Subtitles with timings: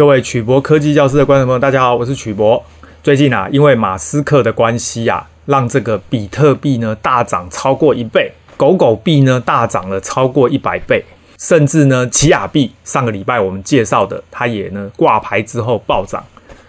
[0.00, 2.64] 各位曲博科技教室的观众朋友，大家好，我是曲博。
[3.02, 11.04] 最近啊，因为马斯克的关系啊，让这个比特币呢大涨超过一倍，狗狗币呢大涨了超过一百倍，
[11.38, 16.24] 甚至呢奇亚币上个礼拜我们介绍的，它也呢挂牌之后暴涨。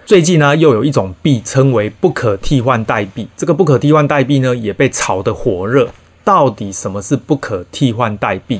[0.06, 5.90] 最近呢又有一种币称为不可替换代币，这个不可替换代币呢也被炒得火热。
[6.26, 8.60] 到底什么是不可替换代币？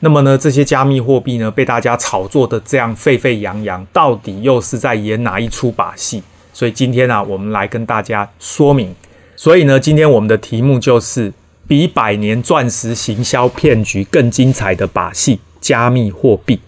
[0.00, 6.22] 那么呢，这些加密货币呢，被大家炒作的这样沸沸扬扬，到底又是在演哪一出把戏？
[6.52, 8.94] 所以今天啊，我们来跟大家说明。
[9.34, 11.32] 所以呢，今天我们的题目就是
[11.66, 16.60] 比百年钻石行销骗局更精彩的把戏——加密货币。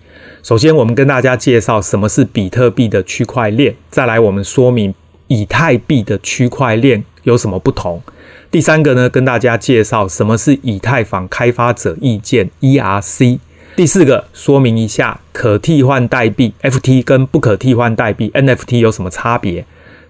[0.42, 4.94] 首先，我们跟大家介绍什么是比特币的区块链，再来我们说明
[5.28, 8.02] 以太币的区块链有什么不同。
[8.50, 13.38] 第三个呢，跟大家介绍什么是以太坊开发者意见 （ERC）。
[13.76, 19.64] 第四个，说明一下可替换代币 （FT） 跟不可替换代币 （NFT） 有什么差别。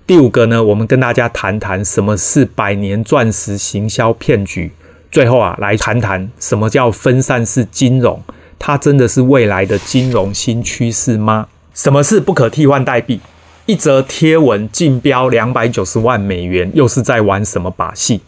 [0.06, 4.72] 第五个呢，我们跟大家谈谈什么是百年钻石行销骗局。
[5.12, 8.22] 最后啊，来谈谈什么叫分散式金融，
[8.58, 11.48] 它真的是未来的金融新趋势吗？
[11.74, 13.20] 什么是不可替换代币？
[13.66, 18.22] 一则贴文竞标两百九十万美元，又是在玩什么把戏？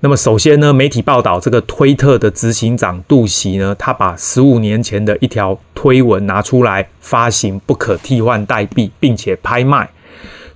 [0.00, 9.88] 那么首先呢，媒体报道这个推特的执行长杜袭呢，他把十五年前的一条推文拿出来发行不可替换代币，并且拍卖。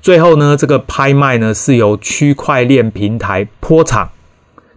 [0.03, 4.11] 最后呢，这个拍卖呢是由区块链平台波场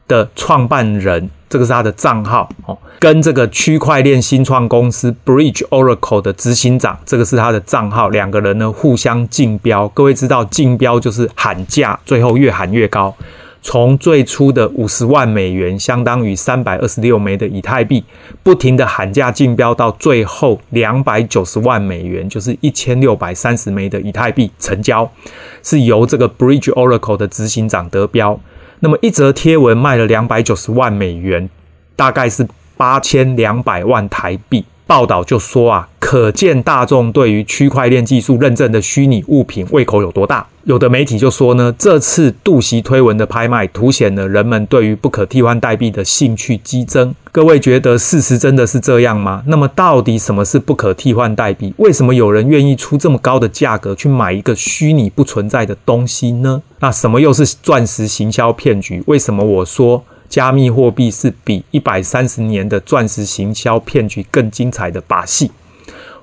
[0.07, 9.87] 的创办人，这个是他的账号哦，跟这个区块链新创公司 Bridge Oracle 的执行长，这个是他的账号，两个人呢互相竞标。
[9.89, 13.13] 各位知道竞标就是喊价，最后越喊越高。
[13.65, 18.03] 从最初的五十万美元，相当于三百二十六枚的以太币，
[18.43, 25.09] 不停的喊价竞标，到最后两百九十万美元，就是一千六百三十枚的以太币成交，
[25.63, 28.37] 是由这个 Bridge Oracle 的执行长得标。
[28.81, 31.49] 那么一则贴文卖了两百九十万美元，
[31.95, 32.45] 大概是
[32.75, 34.65] 八千两百万台币。
[34.85, 40.47] 报道就说啊，可见大众对于区块链技术认证的虚拟物品胃口有多大。
[40.65, 47.13] 有的媒体就说呢，这次杜袭推文的拍卖，凸显了人们对于不可替换代币的兴趣激增。
[47.33, 49.43] 各位觉得事实真的是这样吗？
[49.47, 51.73] 那么到底什么是不可替换代币？
[51.77, 56.61] 为什么有人愿意出这么高的价格去买一个虚拟不存在的东西呢？
[56.79, 59.03] 那什么又是钻石行销骗局？
[59.07, 60.03] 为什么我说？
[60.33, 65.51] 加密货币是比一百三十年的钻石行销骗局更精彩的把戏。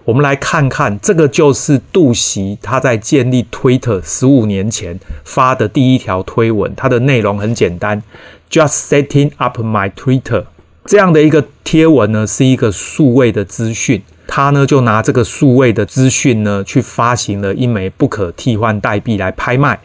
[0.05, 6.75] 我们来看看，这个就是杜袭他在建立 Twitter 十五年前发的第一条推文。
[6.75, 8.03] 它的内容很简单
[8.51, 10.47] ：Just setting up my Twitter。
[10.87, 14.03] 这样的一个贴文呢，是一个数位的资讯。
[14.27, 19.79] 他呢就拿这个数位的资讯呢，去发行了一枚不可替换代币来拍卖。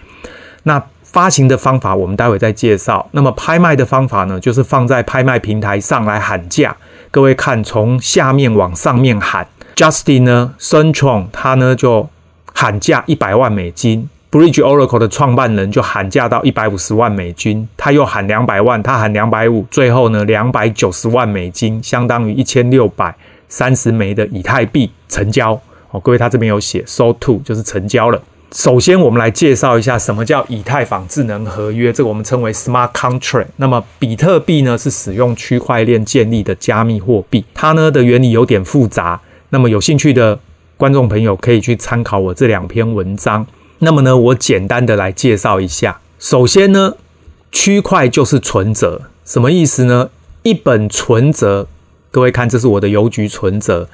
[0.63, 0.83] 那
[1.15, 3.07] 发行的方法我们待会再介绍。
[3.11, 6.75] 那么拍卖的方法呢，就是放在拍卖平台上来喊价。
[7.09, 9.47] 各位看，从下面往上面喊。
[9.77, 12.09] Justin 呢，Cintron 他呢就
[12.53, 14.09] 喊价一百万美金。
[14.29, 17.65] Bridge Oracle 的创办人就喊价到一百五十万美金。
[17.77, 23.15] 他又喊两百万，他喊两百五，最后呢两百九十万美金，相当于一千六百
[23.47, 25.57] 三十枚的以太币成交。
[25.91, 28.21] 哦，各位他这边有写 Sold to 就是成交了。
[28.55, 33.47] 首先，我们来介绍一下什么叫以太坊智能合约，这个我们称为 Smart Contract。
[33.57, 39.19] 那么，比特币呢是使用区块链建立的加密货币，它呢的原理有点复杂。
[39.49, 40.39] 那么，有兴趣的
[40.77, 43.45] 观众朋友可以去参考我这两篇文章。
[43.79, 45.99] 那么呢，我简单的来介绍一下。
[46.17, 46.95] 首先呢，
[47.51, 50.09] 区块就是存折，什么意思呢？
[50.43, 51.67] 一本存折，
[52.09, 53.89] 各位看，这是我的邮局存折。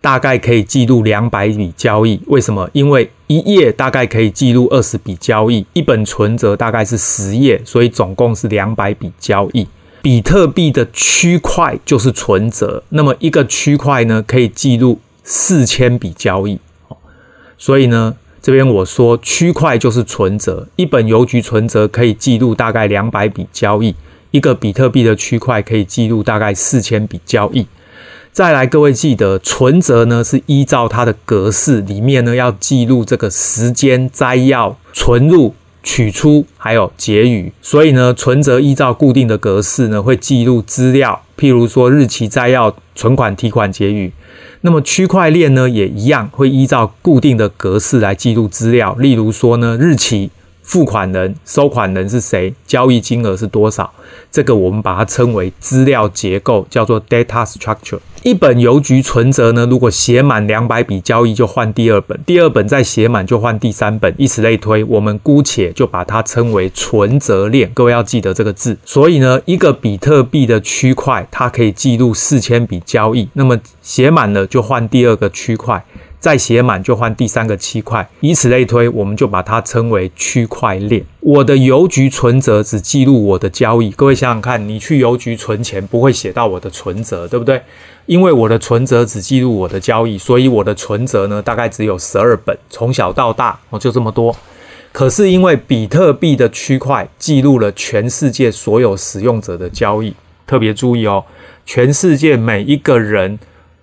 [0.00, 2.68] 大概可以记录两百笔交易，为什么？
[2.72, 9.66] 因为一页大概可以记录二十笔交易，一本存折大概是十页，所以总共是两百笔交易。
[10.02, 16.58] 比特币的区块就是存折，那么一个区块呢可以记录四千笔交易。
[17.58, 23.94] 所以呢，这边我说区块就是存折，一本邮局存折可以记录大概两百笔交易，
[24.30, 27.66] 一个比特币的区块可以记录大概四千笔交易。
[28.32, 37.52] 再来，各位记得存折呢是依照它的格式，里面呢要记录这个时间、摘要、存入、取出，还有结语。
[37.60, 44.12] 所以呢，存折依照固定的格式呢会记录资料，譬如说日期、摘要、存款、提款、结语。
[44.60, 50.30] 那么区块链呢也一样，会依照固定的格式来记录资料，例如说呢日期。
[50.70, 53.92] 付款人、收款人是谁，交易金额是多少，
[54.30, 57.98] 这个我们把它称为资料结构，叫做 data structure。
[58.22, 64.84] 一本邮局存折呢，如果写满两百笔交易就换第二本，第二本再写满就换第三本，以此类推。
[64.84, 67.68] 我们姑且就把它称为存折链。
[67.74, 68.78] 各位要记得这个字。
[68.84, 75.84] 所以呢，一个比特币的区块，它可以记录四千笔交易，那么写满了就换第二个区块。
[76.20, 81.02] 再写满就换第三个区块，以此类推，我们就把它称为区块链。
[81.20, 87.62] 我的邮局存折只记录我的交易，各位想想看，你去邮局存钱不会写到我的存折，对不对？
[88.04, 94.36] 因为我的存折只记录我的交易，所以我的存折呢，大概只有十二本，从小到大哦就这么多。
[94.92, 100.12] 可是因为比特币的区块记录了全世界所有使用者的交易，
[100.46, 101.24] 特别注意哦，
[101.64, 103.38] 全世界每一个人。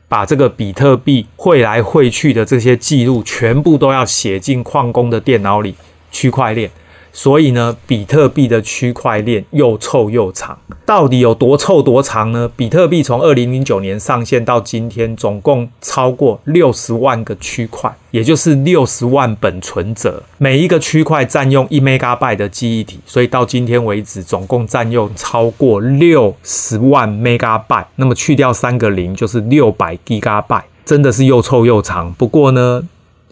[0.09, 5.75] 把这个比特币汇来汇去的这些记录，全部都要写进矿工的电脑里，
[6.11, 6.71] 区块链。
[7.17, 10.55] 所以呢，比特币的区块链又臭又长，
[10.85, 12.47] 到底有多臭多长呢？
[12.55, 27.85] 比特币从二零零九年上线到今天，总共超过六十万个区块，也就是六十万本存折，每一个区块占用一 megabyte 的记忆体，所以到今天为止，总共占用超过六十万 megabyte。
[27.95, 32.13] 那么去掉三个零，就是六百 gigabyte，真的是又臭又长。
[32.13, 32.83] 不过呢，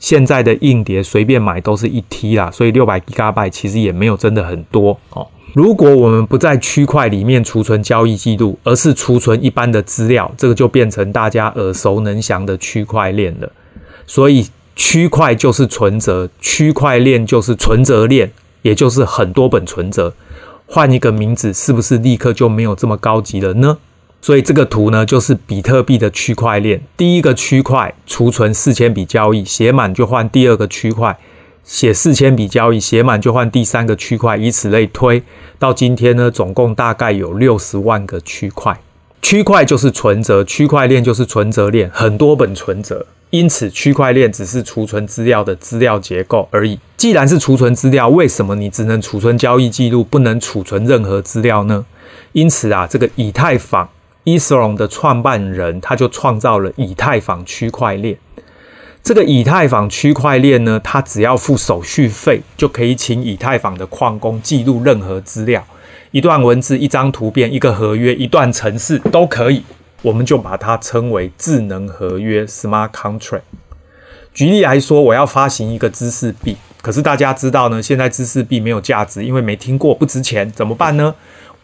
[0.06, 5.25] 现在的硬碟随便买都是一 T 啦，所以六百 GB 其实也没有真的很多哦。
[5.56, 13.52] 如果我们不在区块里面储存交易记录，而是储存一般的资料，这个就变成大家耳熟能详的区块链了。
[14.06, 18.31] 所以区块就是存折，区块链就是存折链，
[18.62, 20.13] 也就是很多本存折。
[20.68, 23.80] 换一个名字，是不是立刻就没有这么高级了呢？
[24.25, 26.81] 所以这个图呢，就是比特币的区块链。
[26.98, 31.16] 第一个区块储存四千笔交易，写满就换第二个区块，
[31.63, 35.22] 写四千笔交易，写满就换第三个区块，以此类推。
[35.60, 38.75] 到今天呢，总共大概有六十万个区块。
[39.22, 43.06] 区块就是存折，区块链就是存折链，很多本存折。
[43.30, 46.80] 因此，区块链只是储存资料的资料结构而已。
[46.98, 51.86] 既然是储存资料，为什么你只能储存交易记录，不能储存任何资料呢？
[52.31, 53.88] 因此啊，这个以太坊。
[54.25, 58.18] Ethereum 的创办人，他就创造了以太坊区块链。
[59.01, 65.63] 这个以太坊区块链呢，他只要付手续费，就可以请以太坊的矿工记录任何资料，
[66.10, 69.63] 一段文字、一张图片、一个合约、一段程式都可以。
[70.01, 73.42] 我们就把它称为智能合约 （Smart Contract）。
[74.33, 81.13] 举例来说，我要发行一个知识币，可是大家知道呢，现在知识币没有价值，因为没听过，不值钱，怎么办呢？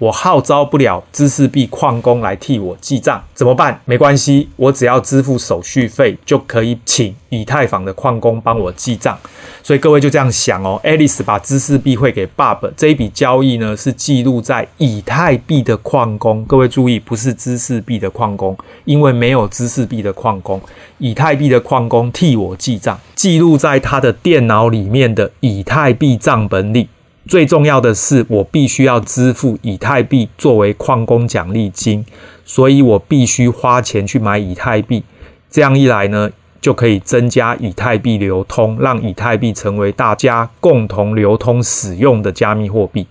[0.02, 3.80] 我号召不了知识币矿工来替我记账，怎么办？
[3.86, 9.16] 没关系，我只要支付手续费就可以请以太坊的矿工帮我记账。
[9.62, 16.44] 所以各位就这样想哦，Alice 把知识币汇给 Bob，这一笔交易呢是记录在以太币的矿工。
[16.46, 20.60] 各位注意，不是知识币的矿工，因为没有知识币的矿工，
[20.98, 26.90] 以太币的矿工替我记账，记录在他的电脑里面的以太币账本里。
[27.28, 32.04] 最重要的是，我必须要支付以太币作为矿工奖励金，
[32.44, 35.04] 所以我必须花钱去买以太币。
[35.50, 36.30] 这样一来呢，
[36.60, 43.06] 就可以增加以太币流通，让以太币成为大家共同流通使用的加密货币。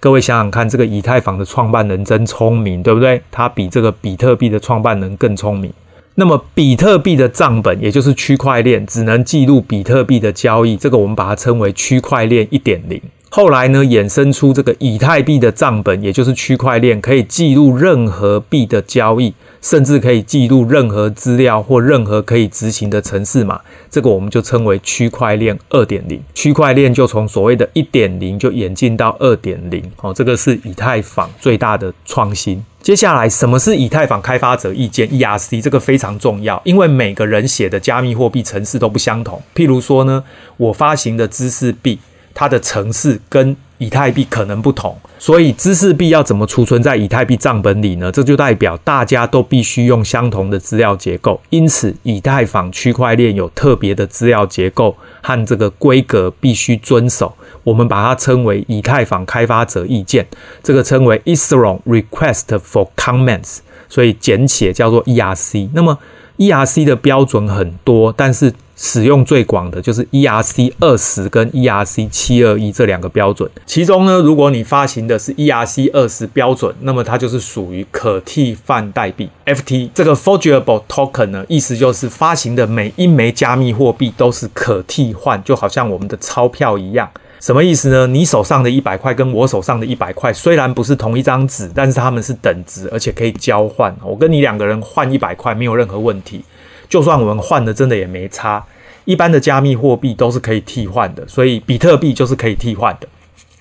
[0.00, 3.22] 各位想想看，这个以太坊的创办人真聪明，对不对？
[3.30, 5.72] 他比这个比特币的创办人更聪明。
[6.16, 13.00] 那么，比特币的账本，也就是区块链，只能记录比特币的交易，这个我们把它称为区块链一点零。
[13.34, 23.58] 后来呢，衍生出这个以太币的账本，也就是区块链，可以记录任何币的交易，甚至可以记录任何资料或任何可以执行的程式码。
[23.90, 26.22] 这个我们就称为区块链二点零。
[26.34, 29.82] 区块链就从所谓的一点零就演进到二点零。
[30.02, 32.62] 哦，这个是以太坊最大的创新。
[32.82, 35.62] 接下来，什么是以太坊开发者意见 （ERC）？
[35.62, 39.40] 这个非常重要，因为每个人写的加密货币程式都不相同。
[39.54, 40.22] 譬如说呢，
[40.58, 41.98] 我发行的知识币。
[42.34, 48.12] 它的程式跟以太币可能不同，所以知识币要怎么储存在以太币账本里呢？
[48.12, 57.34] 这就代表大家都必须用相同的资料结构，因此以太坊区块链有特别的资料结构和这个规格必须遵守。
[57.64, 60.26] 我们把它称为以太坊开发者意见，
[60.62, 63.58] 这个称为 Ethereum Request for Comments，
[63.88, 65.70] 所以简写叫做 ERC。
[65.72, 65.98] 那么
[66.38, 73.48] ERC 的标准很多，但是使用最广的就是 ERC 二十跟 ERC 七二一这两个标准。
[73.66, 79.90] 其中呢，如果你发行的是 ERC 二十标准，那么它就是属于可替换代币 FT。
[79.94, 87.10] 这个 Forgeable Token 呢，意思就是发行的每一枚加密货币都是可替换，就好像我们的钞票一样。
[87.40, 88.06] 什么意思呢？
[88.06, 93.92] 你手上的一百块跟我手上的一百块虽然不是同一张纸，但是它们是等值，而且可以交换。
[94.04, 96.44] 我跟你两个人换一百块没有任何问题，
[96.92, 98.62] 就算我们换的真的也没差。
[99.06, 103.08] 一般的加密货币都是可以替换的，所以比特币就是可以替换的。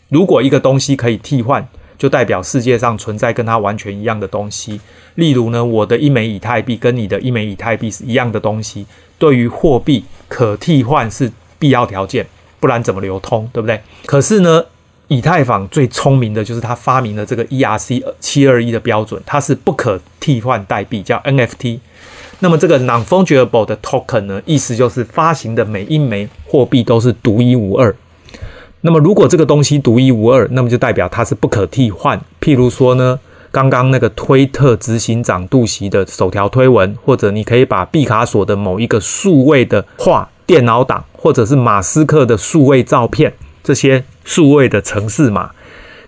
[0.09, 1.65] 如果一个东西可以替换，
[1.97, 4.81] 就代表世界上存在跟它完全一样的东西。
[5.15, 8.85] 例如呢，我的一枚以太币跟你的一枚以太币是一样的东西，
[9.17, 12.27] 对于货币可替换是必要条件，
[12.59, 13.79] 不然怎么流通，对不对？
[14.05, 14.65] 可是呢，
[15.07, 21.79] 以太坊最聪明的就是它发明了这个 ERC 七二一的标准，它是不可替换代币，叫 NFT。
[22.43, 27.95] 那么这个 non-fungible 的 token 呢，意思就是发行的每一枚货币都是独一无二。
[28.81, 32.19] 那么如果这个东西独一无二，那么就代表它是不可替换。
[32.41, 33.19] 譬如说呢，
[33.51, 43.31] 刚刚那个推特执行长杜袭的首条推文，或者你可以把毕卡索的某一个数位的画电脑档，或者是马斯克的数位照片，
[43.63, 45.51] 这些数位的城市码，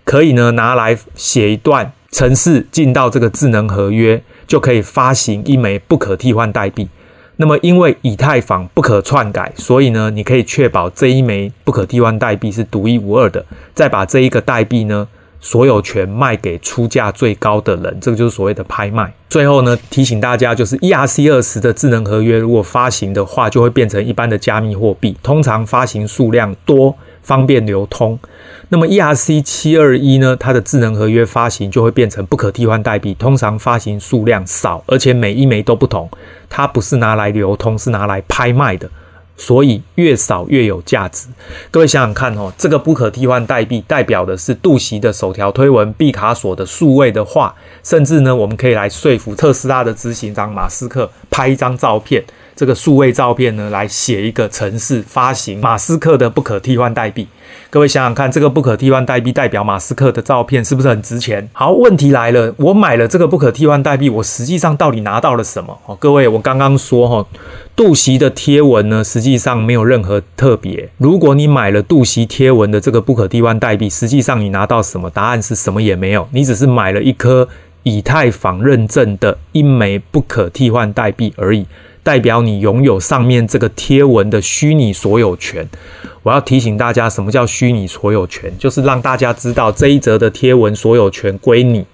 [0.03, 4.23] 可以呢拿来写一段程式进到这个智能合约。
[4.53, 6.87] 就可以发行一枚不可替换代币。
[7.37, 13.43] 那么，因为以太坊不可篡改，所以呢，你可以确保这一枚不可替换代币是独一无二的。
[13.73, 15.07] 再把这一个代币呢，
[15.41, 19.11] 所有权卖给出价最高的人，这个就是所谓的拍卖。
[19.27, 28.19] 最后呢，提醒大家，就是 ERC20 的智能合约如果发行的话，就会变成一般的加密货币，通常发行数量多，方便流通。
[28.69, 36.09] 那么 ERC 七二一呢，它的智能合约发行就会变成不可替换代币，通常发行数量少，而且每一枚都不同。
[36.49, 38.89] 它不是拿来流通，是拿来拍卖的，
[39.37, 41.27] 所以越少越有价值。
[41.69, 47.53] 各位想想看哦，这个不可替换代币代表的是杜袭的首条推文、毕卡索的数位的画，
[47.83, 52.23] 甚至呢，我们可以来说服特斯拉的执行长马斯克拍一张照片，
[52.55, 57.27] 这个数位照片呢，来写一个程式发行马斯克的不可替换代币。
[57.69, 61.49] 各位想想看，这个不可替换代币代表马斯克的照片是不是很值钱？
[61.53, 65.75] 好，问题来了，我买了这个不可替换代币，我实际上到底拿到了什么？
[65.87, 67.25] 哦，各位，我刚刚说哈，
[67.75, 70.87] 杜袭的贴文呢，实际上没有任何特别。
[70.99, 75.09] 如果你买了杜袭贴文的这个不可替换代币，实际上你拿到什么？
[75.09, 77.49] 答案是什么也没有，你只是买了一颗
[77.81, 81.65] 以太坊认证的一枚不可替换代币而已。
[82.03, 85.67] 代表你拥有上面这个贴文的虚拟所有权。
[86.21, 88.53] 我要提醒大家，什么叫虚拟所有权？
[88.59, 91.85] 就是让大家知道这一则的贴文所有权归你。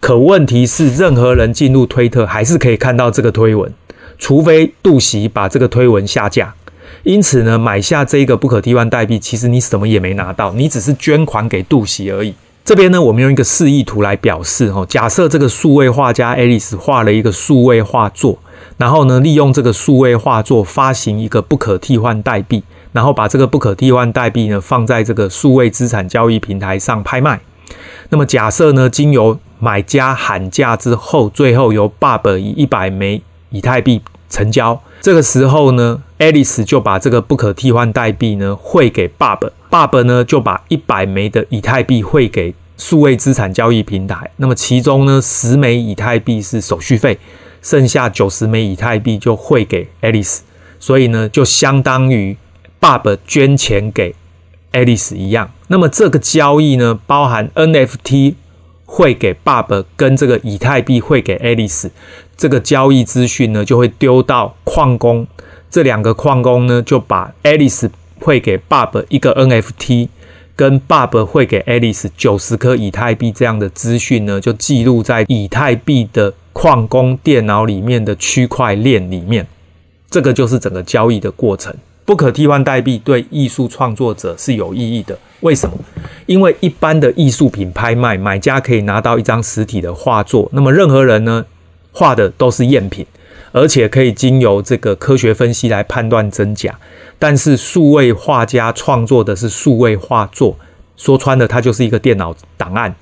[0.00, 3.72] 可问题是，任何人进入推特还是可以看到这个推文，
[4.18, 6.54] 除非杜袭把这个推文下架。
[7.02, 12.34] 因此呢，买下这个不可替换代币，其实你什么也没拿到，你只是捐款给杜袭而已。
[12.64, 14.72] 这边呢，我们用一个示意图来表示。
[14.72, 18.38] 哈，假设这个数位画家 Alice 画了一个数位画作。
[18.76, 22.62] 然后呢，利用这个数位画作发行一个不可替换代币，
[22.92, 27.40] 然后把这个不可替换代币呢放在这个数位资产交易平台上拍卖。
[28.08, 34.80] 那么假设呢，经由买家喊价之后，最后由 Bob 以一百枚以太币成交。
[35.00, 44.30] 这个时候呢，Alice 就把这个不可替换代币呢汇给 Bob，Bob 呢就把一百枚的以太币汇给数位资产交易平台。
[44.36, 47.18] 那么其中呢，十枚以太币是手续费。
[47.62, 50.38] 剩下九十枚以太币就汇给 Alice，
[50.78, 52.36] 所以呢，就相当于
[52.80, 54.14] Bob 捐钱给
[54.72, 55.50] Alice 一样。
[55.68, 58.34] 那么这个交易呢，包含 NFT
[58.86, 61.90] 汇给 Bob 跟这个以太币汇给 Alice，
[62.36, 65.26] 这个交易资讯呢，就会丢到矿工，
[65.70, 70.08] 这两个矿工呢，就把 Alice 汇给 Bob 一个 NFT，
[70.56, 76.32] 跟 Bob 汇给 Alice 九十颗以太币这样的资讯呢，就记录在以太币的。
[76.52, 79.46] 矿工电脑里面的区块链里面，
[80.10, 81.74] 这个就是整个交易的过程。
[82.04, 85.16] 不可替换代币对艺术创作者是有意义的。
[85.40, 85.76] 为什么？
[86.26, 91.46] 因为一般的艺术品拍卖，买家可以拿到一张实体的画作，那么任何人呢，
[91.92, 93.06] 画的都是赝品，
[93.52, 96.76] 而且可以经由这个科学分析来判断真假。
[97.18, 100.56] 但是数位画家创作的是数位画作。
[101.00, 102.94] 说穿了，它就是一个电脑档案，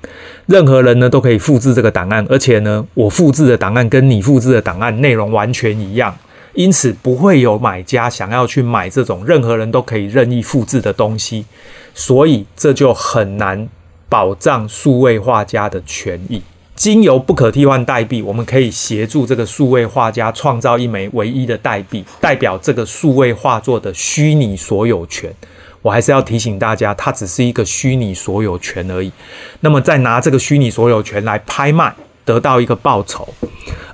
[0.47, 6.17] 任何人呢都可以复制这个档案，而且呢，我复制的档案跟你复制的档案内容完全一样，
[6.55, 11.45] 因此不会有买家想要去买这种任何人都可以任意复制的东西，
[11.93, 13.69] 所以这就很难
[14.09, 16.41] 保障数位画家的权益。
[16.77, 25.29] 经由不可替换代币，我们可以协助这个数位画家创造一枚唯一的代币，代表这个数位画作的虚拟所有权。
[25.89, 29.11] 我还是要提醒大家，它只是一个虚拟所有权而已。
[29.61, 31.95] 那么再拿这个虚拟所有权来拍卖，
[32.27, 33.27] 得到一个报酬。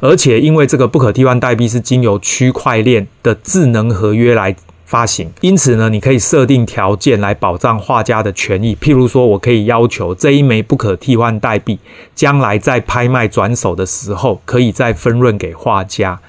[0.01, 5.31] 而且因为这个不可替换代币是经由区块链的智能合约来发行。
[5.41, 11.79] 因此呢，你可以设定条件来保障画家的权益，譬如说我可以要求这一枚不可替换代币
[12.17, 16.21] 将来在拍卖转手的时候，可以再分润给画家。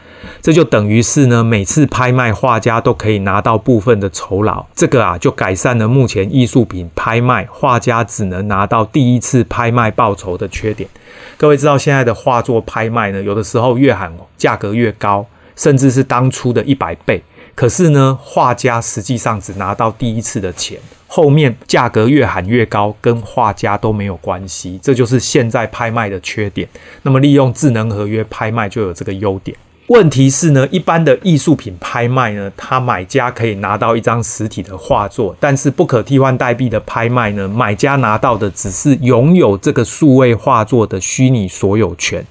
[0.42, 4.66] 这就等于是呢，每次拍卖画家都可以拿到部分的酬劳。
[4.76, 10.90] 这个啊，就改善了目前艺术品拍卖画家只能拿到第一次拍卖报酬的缺点。
[11.38, 17.22] 各位知道，现在的画作拍卖呢，有的时候越喊价格越高，甚至是当初的一百倍。
[17.54, 20.78] 可是呢，画家实际上只拿到第一次的钱，
[21.08, 24.78] 后面价格越喊越高，跟画家都没有关系。
[24.84, 26.68] 这就是现在拍卖的缺点。
[27.04, 29.58] 那么，利用智能合约拍卖就有这个优点。
[29.88, 42.26] 问题是呢，一般的艺术品拍卖呢，它买家可以拿到一张实体的画作，但是不可替换代币的拍卖呢，买家拿到的只是拥有这个数位画作的虚拟所有权。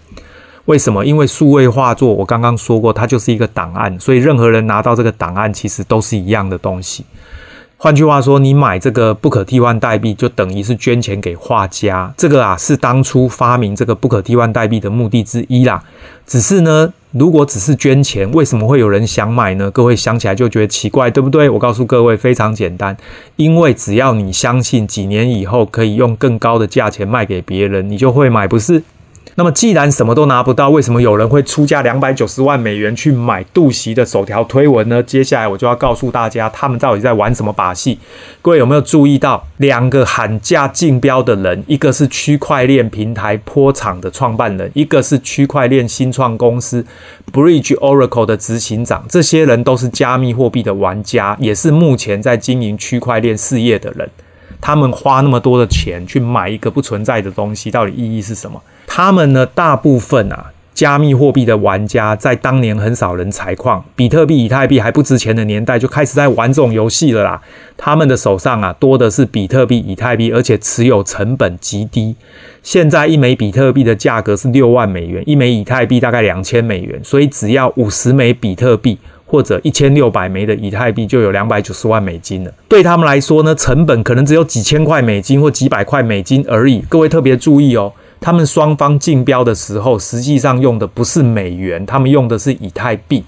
[0.65, 1.05] 为什么？
[1.05, 7.05] 因为数位画作我刚刚说过，它就是一个档案，所以任何人拿到这个档案其实都是一样的东西。
[7.77, 12.15] 换句话说，你买这个不可替换代币，就等于是捐钱给画家。
[12.17, 15.83] 这个啊，是当初发明这个不可替换代币的目的之一啦。
[16.27, 19.71] 只是呢，如果只是捐钱，为什么会有人想买呢？
[19.71, 21.51] 各位想起来就觉得奇怪，对不对？
[21.51, 22.97] 我告诉各位，非常简单，
[23.37, 28.83] 因为只要你相信几年以后可以用更高的价钱卖给别人，你就会买，不是？
[29.37, 35.03] 那么既然什么都拿不到，为什么有人会出价两百九十万美元去买杜袭的首条推文呢？
[35.03, 37.99] 接下来我就要告诉大家，他们到底在玩什么把戏。
[38.41, 46.87] 各位有没有注意到，两个喊价竞标的人，一个是区块链平台坡场的创办人，一个是区块链新创公司
[47.33, 49.05] Bridge Oracle 的执行长。
[49.09, 54.09] 这些人都是加密货币的玩家，也是目前在经营区块链事业的人。
[54.61, 58.63] 他们花那么多的钱去买一个不存在的东西，到底意义是什么？
[58.87, 67.41] 他们呢，大部分啊，加密货币的玩家在当年很少人采矿，比特币、以太币还不值钱的年代就开始在玩这种游戏了啦。
[67.77, 72.17] 他们的手上啊，多的是比特币、以太币，而且持有成本极低。
[72.63, 82.51] 现在一枚比特币的价格是六万美元，一枚以太币大概两千美元，所以只要五十枚比特币或者一千六百枚的以太币，就有两百九十万美金了。
[82.69, 86.83] 对他们来说呢，成本可能只有几千块美金或几百块美金而已。
[86.89, 87.93] 各位特别注意哦。
[88.25, 93.23] 他们双方竞标的时候，实际上用的不是美元，他们用的是以太币。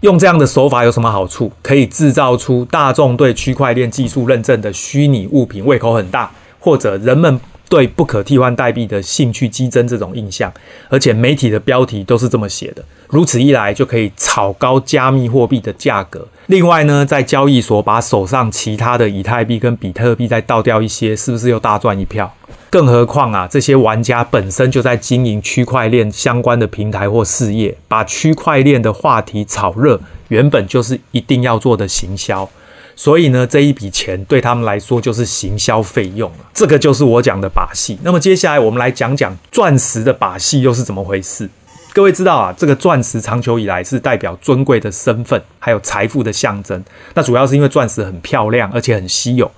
[0.00, 1.52] 用这样的手法有什么好处？
[1.62, 10.52] 可以制造出大众对区块链技术认证的虚拟物品胃口很大，或者人们对不可替换代币的兴趣激增这种印象。
[10.88, 12.84] 而且媒体的标题都是这么写的。
[13.08, 16.26] 如此一来，就可以炒高加密货币的价格。
[16.46, 22.32] 另外呢，在交易所把手上其他的以太币跟比特币再倒掉一些，是不是又大赚一票？
[22.70, 32.48] 更何况啊，这些玩家本身就在经营区块链相关的平台或事业，把区块链的话题炒热，原本就是一定要做的行销。
[32.98, 36.38] 所以呢，这一笔钱对他们来说就是行销费用了。
[36.52, 37.96] 这个就是我讲的把戏。
[38.02, 41.48] 那么接下来我们来讲讲钻石的把戏又是怎么回事？
[41.92, 46.84] 各位知道啊，这个钻石长久以来是代表尊贵的身份，还有财富的象征。
[47.14, 49.48] 那主要是因为钻石很漂亮，而且很稀有。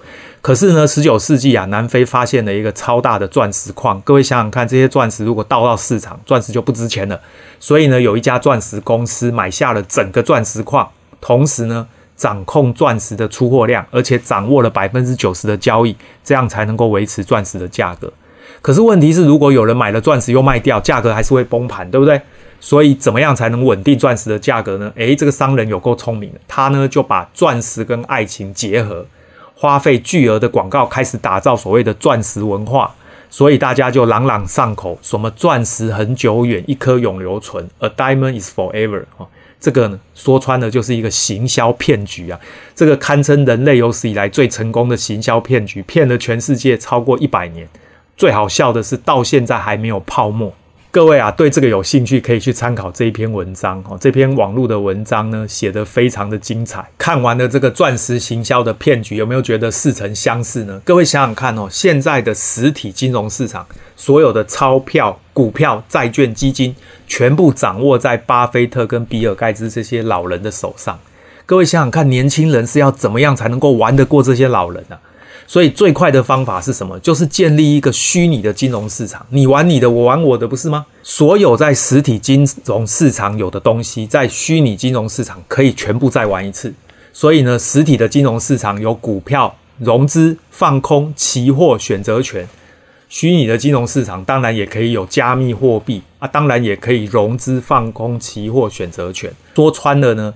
[0.43, 3.99] 可是呢，十九世纪啊，南非发现了一个超大的钻石矿。
[4.03, 7.19] 各位想想看，这些钻石如果倒到市场，钻石就不值钱了。
[7.59, 10.87] 所以呢，有一家钻石公司买下了整个钻石矿，
[11.23, 11.87] 同时呢，
[12.21, 18.13] 掌控钻石的出货量，而且掌握了百分之九十的交易，这样才能够维持钻石的价格。
[18.61, 22.21] 可是问题是，如果有人买了钻石又卖掉，价格还是会崩盘，对不对？
[22.61, 24.93] 所以怎么样才能稳定钻石的价格呢？
[24.97, 29.07] 诶，这个商人有够聪明的，他呢就把钻石跟爱情结合。
[29.55, 32.95] 花费巨额的广告开始打造所谓的钻石文化，
[33.31, 39.25] 所以大家就朗朗上口，什么钻石恒久远，一颗永留存，A diamond is forever 啊，
[39.61, 42.41] 这个呢说穿了就是一个行销骗局啊，
[42.75, 47.69] 这个堪称人类有史以来最成功的行销骗局，骗了全世界超过一百年，
[48.17, 50.55] 最好笑的是到现在还没有泡沫。
[50.93, 53.97] 各位啊，对这个有兴趣可以去参考这一篇文章哦。
[54.01, 56.85] 这篇网络的文章呢，写得非常的精彩。
[56.99, 60.81] 看完了这个钻石行销的骗局，有没有觉得似曾相识呢？
[60.85, 66.75] 各位想想看哦，现在的实体金融市场，所有的钞票、股票、债券、基金，
[67.07, 70.99] 全部掌握在巴菲特跟比尔盖茨这些老人的手上。
[71.47, 74.99] 各位想想看，年轻人是要怎么样才能够玩得过这些老人呢？
[75.51, 76.97] 所以最快的方法是什么？
[77.01, 80.87] 就是建立一个虚拟的金融市场，你玩你的，我玩我的，不是吗？
[81.03, 86.73] 所有在实体金融市场有的东西，在虚拟金融市场可以全部再玩一次。
[87.13, 92.45] 所以呢，实体的金融市场有股票、融资、放空、期货、选择权；
[93.09, 99.29] 虚拟的金融市场当然也可以有加密货币啊，当然也可以融资、放空、期货、选择权。
[99.57, 100.33] 说穿了呢。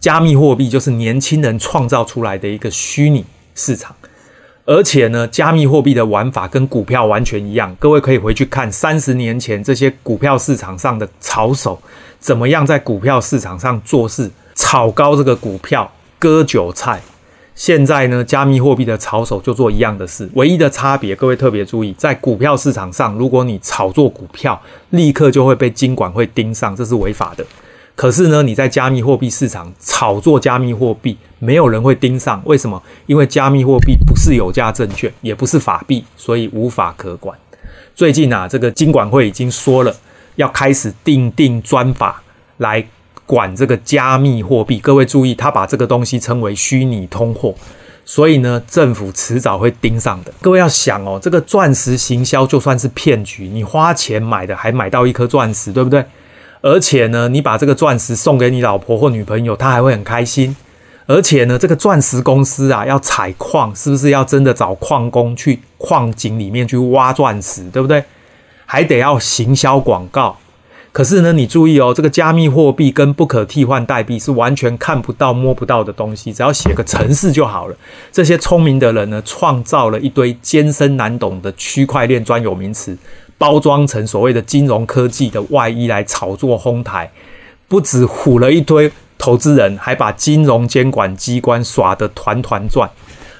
[0.00, 3.22] 加密货币就是年轻人创造出来的一个虚拟
[3.54, 3.94] 市场。
[4.66, 7.74] 而且呢，加密货币的玩法跟股票完全一样。
[7.78, 11.80] 各位可以回去看三十年前这些股票市场上的炒手
[12.18, 17.00] 怎么样在股票市场上做事，炒高这个股票，割韭菜。
[17.54, 27.46] 现在呢，加密货币的炒手就做一样的事，唯一的差别，各位特别注意，在股票市场上，如果你炒作股票，立刻就会被金管会盯上，这是违法的。
[27.96, 32.40] 可是呢，你在加密货币市场炒作加密货币，没有人会盯上。
[32.44, 32.80] 为什么？
[33.06, 37.36] 因为加密货币不是有价证券，也不是法币，所以无法可管。
[37.94, 39.96] 最近啊，这个金管会已经说了，
[40.34, 42.22] 要开始订定专法
[42.58, 42.86] 来
[43.24, 44.78] 管这个加密货币。
[44.78, 47.54] 各位注意，他把这个东西称为虚拟通货，
[48.04, 50.30] 所以呢，政府迟早会盯上的。
[50.42, 56.04] 各位要想哦，这个钻石行销就算是骗局，你花钱买的还买到一颗钻石，对不对？
[56.66, 60.56] 而且呢，你把这个钻石送给你老婆或女朋友，她还会很开心。
[61.06, 68.02] 而且呢，这个钻石公司啊，要采矿，是不是要真的找矿工去矿井里面去挖钻石，对不对？
[68.64, 70.36] 还得要行销广告。
[70.90, 77.76] 可是呢，你注意哦，这个加密货币跟不可替换代币是完全看不到、摸不到的东西，只要写个程式就好了。
[78.10, 82.98] 这些聪明的人呢，创造了一堆艰深难懂的区块链专有名词。
[83.38, 87.10] 包装成所谓的金融科技的外衣来炒作哄抬，
[87.68, 92.90] 不止唬了一堆投资人，还把金融监管机关耍得团团转。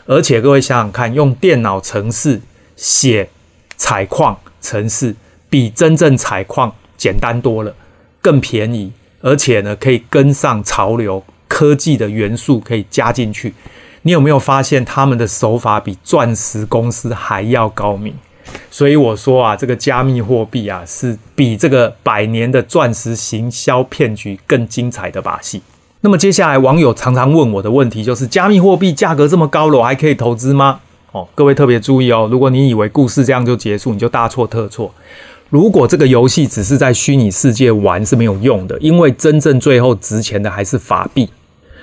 [0.07, 2.41] 而且各位想想看，用电脑程式
[2.77, 3.29] 写
[3.77, 5.17] 采矿程式，
[5.49, 7.75] 比真正采矿简单多了，
[8.21, 13.55] 更便宜，而且呢可以跟上潮流，科技的元素可以加进去。
[14.03, 18.15] 你有没有发现他们的手法比钻石公司还要高明？
[18.71, 25.63] 所以我说啊，这个加密货币啊，是比这个百年的钻石行销骗局更精彩的把戏。
[26.03, 30.81] 那么接下来网友常常问我的问题就是：加密货币价格这么高了，我还可以投资吗？
[31.13, 34.93] 哦，各位特别注意哦，如果你以为故事这样就结束，你就大错特错。
[35.49, 41.29] 如果这个游戏只是在虚拟世界玩是没有用的，因为真正最后值钱的还是法币。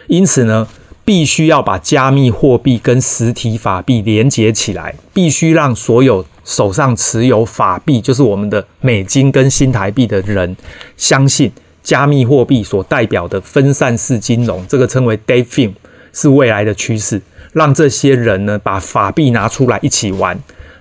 [0.07, 0.67] 因此呢，
[1.03, 6.25] 必须要把加密货币跟实体法币连接起来，必须让所有。
[6.43, 10.55] 手上持有法币，就是我们的美金跟新台币的人，
[10.97, 11.51] 相信
[11.81, 15.71] 加密货币所代表的分散式金融，这个称为 DeFi，
[16.11, 17.21] 是未来的趋势。
[17.53, 20.37] 让这些人呢，把法币拿出来一起玩，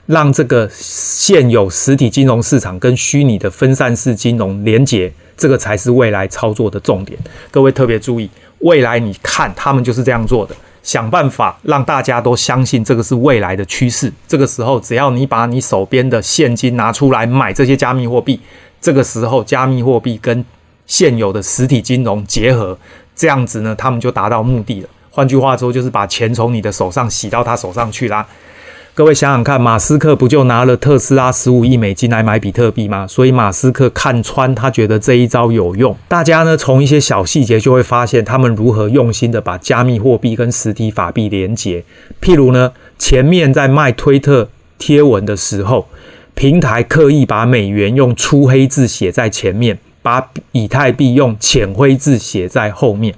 [0.07, 7.19] 让这个现有实体金融市场跟虚拟的分散式金融连接，这个才是未来操作的重点。
[7.51, 10.57] 各位特别注意，未来你看他们就是这样做的。
[10.83, 14.13] 想办法让大家都相信这个是未来的趋势。
[14.27, 18.41] 这个时候，只要你把你手边的现金拿出来买这些加密货币，
[18.81, 20.45] 这个时候加密货币跟
[20.87, 22.77] 现有的实体金融结合，
[23.15, 24.89] 这样子呢，他们就达到目的了。
[25.11, 28.27] 换句话说，就是把钱从你的手上洗到他手上去啦。
[28.95, 33.07] 各位想想看，马斯克不就拿了特斯拉十五亿美金来买比特币吗？
[33.07, 35.97] 所以马斯克看穿，他觉得这一招有用。
[36.09, 41.83] 大家呢，从一些小细节就会发现，他们如何用心的把加密货币跟实体法币连接。
[42.21, 45.89] 譬如呢，前面在卖推特贴文的时候，
[46.35, 53.15] 平台刻意把美元用粗黑字写在前面，把以太币用浅灰字写在后面。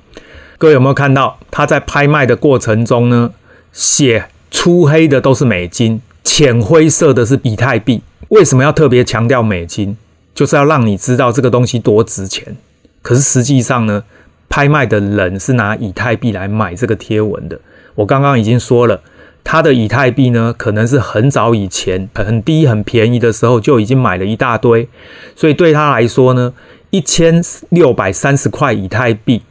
[0.57, 3.33] 各位有没有看到，他在拍卖的过程中呢，
[3.73, 4.27] 写。
[4.55, 8.01] 粗黑的都是美金，浅灰色的是以太币。
[8.29, 9.97] 为什么要特别强调美金？
[10.33, 12.57] 就是要让你知道这个东西多值钱。
[13.03, 14.05] 可是实际上呢，
[14.49, 17.61] 拍卖的人是拿以太币来买这个贴文的。
[17.97, 19.03] 我刚刚已经说了，
[19.43, 24.89] 他的以太币呢，可能是很早以前很低很便宜的时候就已经买了一大堆，
[25.35, 26.55] 所以对他来说呢，
[26.91, 29.43] 一千六百三十块以太币。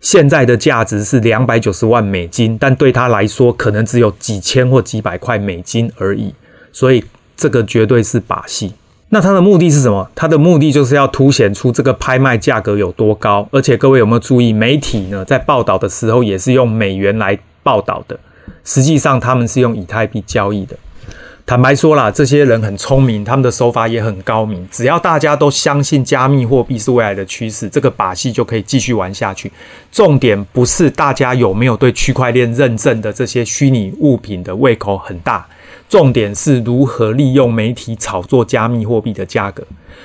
[0.00, 6.32] 现在的价值是两百九十万美金，但对他来说可能只有几千或几百块美金而已，
[6.72, 7.04] 所以
[7.36, 8.72] 这个绝对是把戏。
[9.10, 10.08] 那他的目的是什么？
[10.14, 13.48] 他的目的就是要凸显出这个拍卖价格有多高。
[13.50, 18.18] 而且各位有没有注意，媒体呢在报道的时候也是用美元来报道的，
[18.64, 20.76] 实际上他们是用以太币交易的。
[21.48, 24.68] 坦白说啦，这些人很聪明，他们的手法也很高明。
[24.70, 29.50] 只要大家都相信加密货币是未来的趋势，这个把戏就可以继续玩下去。
[29.90, 35.48] 重点不是大家有没有对区块链认证的这些虚拟物品的胃口很大，
[35.88, 39.64] 重点是如何利用媒体炒作加密货币的价格。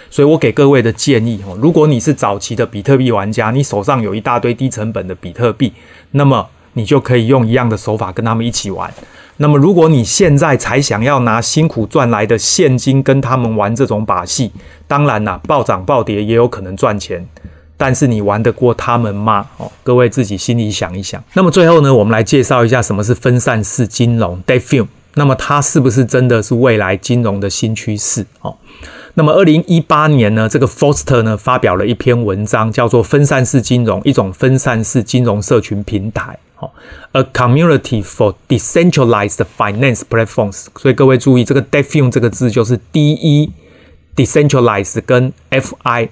[0.10, 5.74] 所以我给各位的建议哦，如果你是早期的比特币玩家，你手上有一大堆低成本的比特币，
[6.12, 8.90] 那么你就可以用一样的手法跟他们一起玩。
[9.38, 14.52] 那么，如果你现在才想要拿辛苦赚来的现金跟他们玩这种把戏，
[14.88, 17.28] 当然啦，暴涨暴跌也有可能赚钱，
[17.76, 19.48] 但是你玩得过他们吗？
[19.58, 21.22] 哦，各位自己心里想一想。
[21.34, 24.88] 那么最后呢，我们来介绍一下什么是分散式金融 defu。
[25.16, 28.26] 那么它是不是真的是未来金融的新趋势？
[28.42, 28.56] 哦，
[29.16, 36.38] 那么二零一八年呢，这个 Foster 呢发表了一篇文章，叫做《分散式金融：一种分散式金融社群平台》。
[37.14, 43.50] a community for decentralized finance platforms 所以各位注意这个 defu 这个字就是 de
[44.16, 46.10] decentralized 跟 fi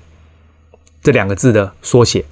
[1.04, 2.24] 这两个字的缩写。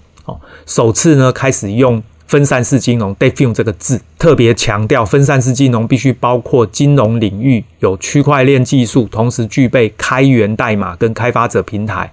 [0.65, 12.11] 首次呢开始用分散式金融 defu 这个字特别强调分散式金融必须包括金融领域有区块链技术同时具备开源代码跟开发者平台。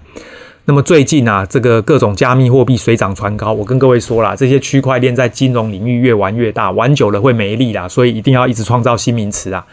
[0.69, 9.65] 那么最近啊，这个各种加密货币水涨船高，我跟各位说啦，这些区块链在金融领域越玩越大，玩久了会没力啦，所以一定要一直创造新名词啊。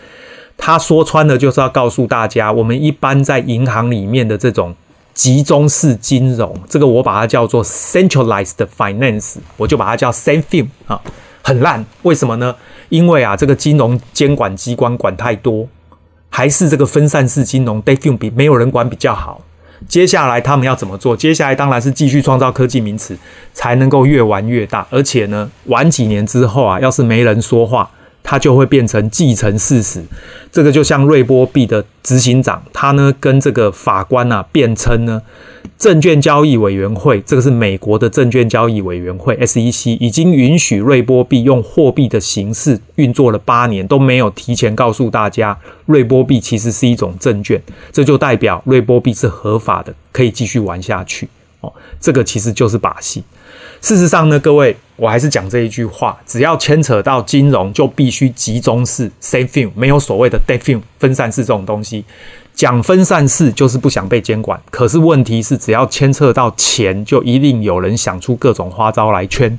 [0.57, 4.75] 他说穿了就是要告诉大家，我们一般在银行里面的这种。
[5.15, 11.01] 集中式金融，这个我把它叫做 centralized finance，我就把它叫 CenFin 啊，
[11.41, 11.87] 很烂。
[12.03, 12.57] 为什么呢？
[12.89, 15.69] 因为啊，这个金融监管机关管太多，
[16.31, 19.41] 还是这个分散式金融 DeFi 比没有人管比较好。
[19.89, 21.17] 接下来他们要怎么做？
[21.17, 23.17] 接下来当然是继续创造科技名词，
[23.53, 24.87] 才能够越玩越大。
[24.91, 27.91] 而且呢，玩几年之后啊，要是没人说话。
[28.27, 30.03] 它就会变成既成事实，
[30.51, 35.21] 这个就像瑞波币的执行长，他呢跟这个法官啊辩称呢，
[35.77, 47.61] 证券交易委员会，这个是美国的证券交易委员会 SEC，已经允许瑞波币用货币的形式运作了八年，都没有提前告诉大家瑞波币其实是一种证券，
[47.93, 51.29] 这就代表瑞波币是合法的，可以继续玩下去。
[51.61, 53.23] 哦，这个其实就是把戏。
[53.81, 62.05] 事实上呢，各位，我还是讲这一句话：只要牵扯到金融，就必须集中式 safe f i e 没有所谓的 debt fund 分散式这种东西。
[62.55, 69.59] 讲分散式就是不想被监管，可是问题是，只要牵涉到钱，就一定有人想出各种花招来圈。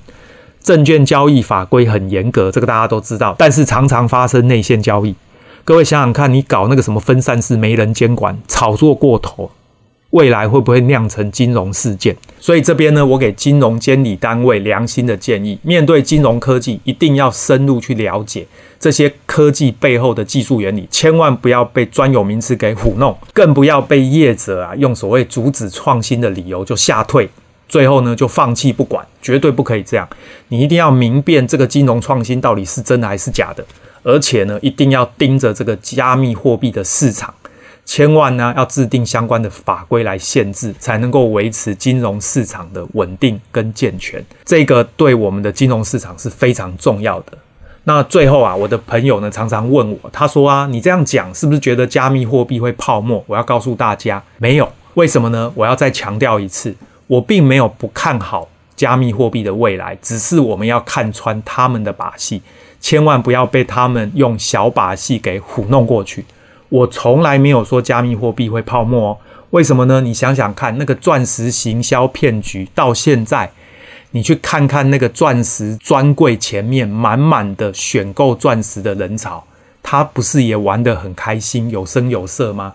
[0.63, 5.13] 证券交易法规很严格，这个大家都知道，但是常常发生内线交易。
[5.63, 9.51] 各位想想看，你搞那个什么分散式，没人监管，炒作过头。
[10.11, 12.15] 未来会不会酿成金融事件？
[12.45, 18.45] 所以这边呢，我给金融监理单位良心的建议：面对金融科技，一定要深入去了解
[18.79, 27.27] 这些科技背后的技术原理，千万不要被专有名词给唬弄，更不要被业者啊用所谓阻止创新的理由就吓退，
[27.67, 30.07] 最后呢就放弃不管，绝对不可以这样。
[30.49, 33.65] 你一定要明辨这个金融创新到底是真的还是假的，
[34.03, 37.33] 而且呢，一定要盯着这个加密货币的市场。
[37.85, 44.23] 千万呢，要制定相关的法规来限制，才能够维持金融市场的稳定跟健全。
[44.43, 47.37] 这个对我们的金融市场是非常重要的。
[47.83, 53.23] 那最后啊，我的朋友呢常常问我，他说啊，你这样讲是不是觉得加密货币会泡沫？
[53.27, 54.67] 我要告诉大家，没有。
[54.95, 55.51] 为什么呢？
[55.53, 62.41] 我要再强调一次，我并没有不看好加密货币的未来，只是我们要看穿他们的把戏，
[62.81, 66.25] 千万不要被他们用小把戏给唬弄过去。
[66.75, 69.17] 我从来没有说加密货币会泡沫哦，
[69.51, 70.01] 为什么呢？
[70.01, 73.49] 你想想看，那个钻石行销骗局到现在，
[74.11, 79.41] 你去看看那个钻石专柜前面满满的选购钻石的人潮，
[79.81, 82.73] 他不是也玩得很开心、有声有色吗？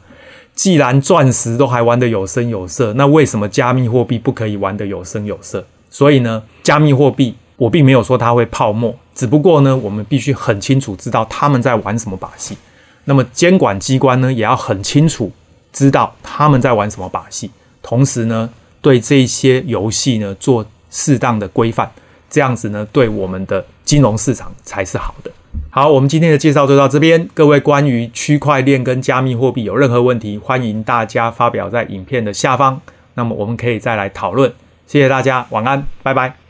[0.55, 5.63] 既然钻石都还玩得有声有色，那为什么加密货币不可以玩得有声有色？
[5.91, 12.57] 所以呢，加密货币我并没有说它会泡沫，只不过呢，我们必须很清楚知道他们在玩什么把戏。
[13.05, 15.33] 那么监管机关呢，也要很清楚
[15.73, 17.51] 知道他们在玩什么把戏，
[17.83, 18.49] 同时呢，
[18.81, 21.91] 对这些游戏呢做适当的规范，
[22.29, 25.31] 这样子呢，对我们的金融市场才是好的。
[25.71, 27.29] 好，我们今天的介绍就到这边。
[27.35, 32.81] 各位关于区块链跟加密货币有任何问题，欢迎大家发表在影片的下方，
[33.15, 34.53] 那么我们可以再来讨论。
[34.87, 36.50] 谢谢大家，晚安，拜拜。